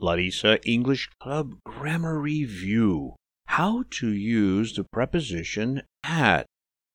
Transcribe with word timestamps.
Larissa 0.00 0.64
English 0.64 1.10
Club 1.20 1.56
Grammar 1.64 2.20
Review. 2.20 3.16
How 3.46 3.82
to 3.90 4.08
use 4.08 4.76
the 4.76 4.84
preposition 4.84 5.82
at. 6.04 6.46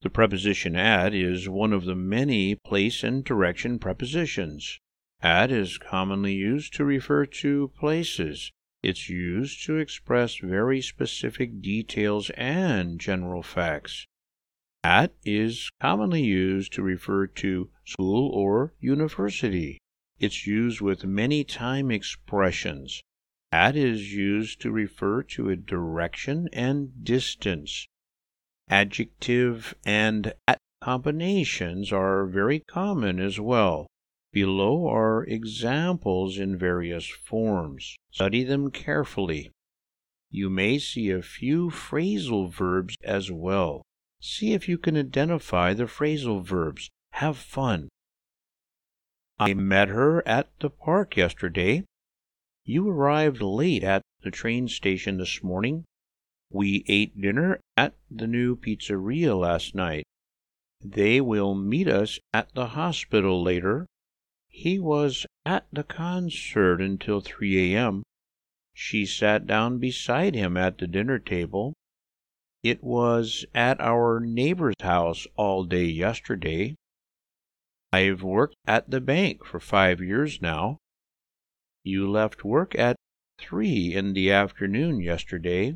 The 0.00 0.08
preposition 0.08 0.74
at 0.74 1.12
is 1.12 1.46
one 1.46 1.74
of 1.74 1.84
the 1.84 1.94
many 1.94 2.54
place 2.54 3.04
and 3.04 3.22
direction 3.22 3.78
prepositions. 3.78 4.78
At 5.20 5.50
is 5.50 5.76
commonly 5.76 6.32
used 6.32 6.72
to 6.74 6.86
refer 6.86 7.26
to 7.26 7.68
places. 7.78 8.50
It's 8.82 9.10
used 9.10 9.66
to 9.66 9.76
express 9.76 10.36
very 10.36 10.80
specific 10.80 11.60
details 11.60 12.30
and 12.30 12.98
general 12.98 13.42
facts. 13.42 14.06
At 14.82 15.12
is 15.22 15.70
commonly 15.82 16.22
used 16.22 16.72
to 16.72 16.82
refer 16.82 17.26
to 17.26 17.68
school 17.84 18.30
or 18.30 18.72
university. 18.80 19.80
It's 20.18 20.46
used 20.46 20.80
with 20.80 21.04
many 21.04 21.44
time 21.44 21.90
expressions. 21.90 23.02
At 23.52 23.76
is 23.76 24.14
used 24.14 24.60
to 24.62 24.70
refer 24.70 25.22
to 25.22 25.50
a 25.50 25.56
direction 25.56 26.48
and 26.52 27.04
distance. 27.04 27.86
Adjective 28.68 29.74
and 29.84 30.32
at 30.48 30.58
combinations 30.80 31.92
are 31.92 32.26
very 32.26 32.60
common 32.60 33.20
as 33.20 33.38
well. 33.38 33.86
Below 34.32 34.86
are 34.88 35.24
examples 35.24 36.38
in 36.38 36.58
various 36.58 37.06
forms. 37.06 37.96
Study 38.10 38.42
them 38.42 38.70
carefully. 38.70 39.50
You 40.30 40.50
may 40.50 40.78
see 40.78 41.10
a 41.10 41.22
few 41.22 41.70
phrasal 41.70 42.50
verbs 42.50 42.96
as 43.04 43.30
well. 43.30 43.82
See 44.20 44.52
if 44.52 44.68
you 44.68 44.78
can 44.78 44.96
identify 44.96 45.74
the 45.74 45.84
phrasal 45.84 46.42
verbs. 46.42 46.90
Have 47.12 47.36
fun. 47.36 47.88
I 49.38 49.52
met 49.52 49.88
her 49.88 50.26
at 50.26 50.48
the 50.60 50.70
park 50.70 51.16
yesterday. 51.16 51.84
You 52.64 52.88
arrived 52.88 53.42
late 53.42 53.84
at 53.84 54.02
the 54.22 54.30
train 54.30 54.66
station 54.66 55.18
this 55.18 55.42
morning. 55.42 55.84
We 56.50 56.84
ate 56.88 57.20
dinner 57.20 57.60
at 57.76 57.94
the 58.10 58.26
new 58.26 58.56
pizzeria 58.56 59.36
last 59.36 59.74
night. 59.74 60.04
They 60.80 61.20
will 61.20 61.54
meet 61.54 61.86
us 61.86 62.18
at 62.32 62.54
the 62.54 62.68
hospital 62.68 63.42
later. 63.42 63.86
He 64.48 64.78
was 64.78 65.26
at 65.44 65.66
the 65.70 65.84
concert 65.84 66.80
until 66.80 67.20
3 67.20 67.74
a.m. 67.74 68.04
She 68.72 69.04
sat 69.04 69.46
down 69.46 69.78
beside 69.78 70.34
him 70.34 70.56
at 70.56 70.78
the 70.78 70.86
dinner 70.86 71.18
table. 71.18 71.74
It 72.62 72.82
was 72.82 73.44
at 73.54 73.80
our 73.82 74.18
neighbor's 74.18 74.80
house 74.80 75.26
all 75.36 75.64
day 75.64 75.84
yesterday. 75.84 76.74
I've 77.92 78.22
worked 78.22 78.56
at 78.66 78.90
the 78.90 79.00
bank 79.00 79.44
for 79.44 79.60
five 79.60 80.00
years 80.00 80.42
now. 80.42 80.78
You 81.84 82.10
left 82.10 82.44
work 82.44 82.74
at 82.78 82.96
three 83.38 83.94
in 83.94 84.12
the 84.12 84.30
afternoon 84.32 85.00
yesterday. 85.00 85.74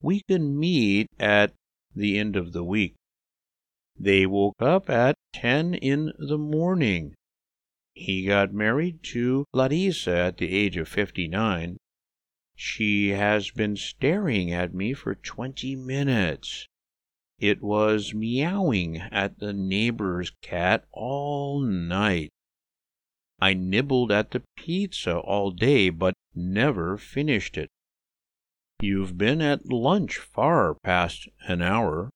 We 0.00 0.22
can 0.28 0.58
meet 0.58 1.08
at 1.18 1.54
the 1.94 2.18
end 2.18 2.36
of 2.36 2.52
the 2.52 2.62
week. 2.62 2.94
They 3.98 4.26
woke 4.26 4.60
up 4.60 4.88
at 4.88 5.16
ten 5.32 5.74
in 5.74 6.12
the 6.18 6.38
morning. 6.38 7.14
He 7.94 8.26
got 8.26 8.52
married 8.52 9.02
to 9.14 9.44
Larissa 9.52 10.16
at 10.16 10.36
the 10.38 10.54
age 10.54 10.76
of 10.76 10.88
fifty 10.88 11.26
nine. 11.26 11.78
She 12.54 13.08
has 13.10 13.50
been 13.50 13.76
staring 13.76 14.52
at 14.52 14.74
me 14.74 14.92
for 14.92 15.14
twenty 15.14 15.74
minutes. 15.74 16.68
It 17.38 17.62
was 17.62 18.14
meowing 18.14 18.96
at 18.96 19.38
the 19.38 19.52
neighbor's 19.52 20.32
cat 20.42 20.84
all 20.90 21.60
night. 21.60 22.30
I 23.38 23.54
nibbled 23.54 24.10
at 24.10 24.32
the 24.32 24.42
pizza 24.56 25.18
all 25.18 25.52
day, 25.52 25.90
but 25.90 26.14
never 26.34 26.96
finished 26.96 27.56
it. 27.56 27.68
You've 28.80 29.16
been 29.16 29.40
at 29.40 29.70
lunch 29.70 30.18
far 30.18 30.74
past 30.82 31.28
an 31.46 31.62
hour. 31.62 32.10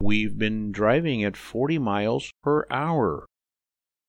We've 0.00 0.38
been 0.38 0.70
driving 0.70 1.24
at 1.24 1.36
40 1.36 1.78
miles 1.78 2.30
per 2.44 2.64
hour. 2.70 3.26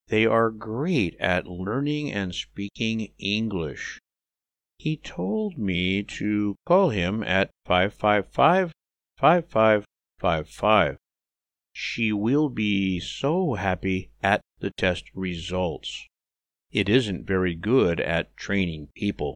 They 0.10 0.28
are 0.28 0.52
great 0.52 1.16
at 1.20 1.48
learning 1.48 2.12
and 2.12 2.36
speaking 2.36 3.14
English. 3.18 4.00
He 4.78 4.96
told 4.96 5.58
me 5.58 6.04
to 6.04 6.56
call 6.68 6.90
him 6.90 7.24
at 7.24 7.50
555 7.66 8.72
55 9.18 9.86
five 10.24 10.48
five. 10.48 10.96
She 11.74 12.14
will 12.14 12.48
be 12.48 12.98
so 13.02 13.56
happy 13.56 14.10
at 14.22 14.40
the 14.60 14.72
test 14.78 15.04
results. 15.14 16.08
It 16.72 16.88
isn't 16.88 17.28
very 17.28 17.56
good 17.56 18.00
at 18.00 18.38
training 18.38 18.88
people. 18.96 19.36